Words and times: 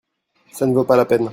ça 0.51 0.65
ne 0.65 0.73
vaut 0.73 0.83
pas 0.83 0.97
la 0.97 1.05
peine. 1.05 1.29